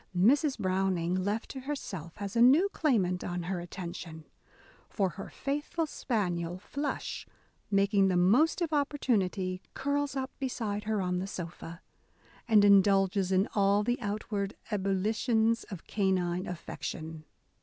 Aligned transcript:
Mrs. 0.17 0.57
Browning, 0.57 1.13
left 1.13 1.51
to 1.51 1.59
herself, 1.59 2.17
has 2.17 2.35
a 2.35 2.41
new 2.41 2.69
claimant 2.69 3.23
on 3.23 3.43
her 3.43 3.59
attention: 3.59 4.25
for 4.89 5.09
her 5.09 5.29
faithful 5.29 5.85
spaniel 5.85 6.57
Flush, 6.57 7.27
making 7.69 8.07
the 8.07 8.17
most 8.17 8.61
of 8.61 8.73
opportunity, 8.73 9.61
curls 9.75 10.15
up 10.15 10.31
beside 10.39 10.85
her 10.85 11.03
on 11.03 11.19
the 11.19 11.27
sofa, 11.27 11.83
and 12.47 12.65
indulges 12.65 13.31
in 13.31 13.47
all 13.53 13.83
the 13.83 14.01
outward 14.01 14.55
ebullitions 14.71 15.65
of 15.65 15.85
canine 15.85 16.47
affection. 16.47 17.23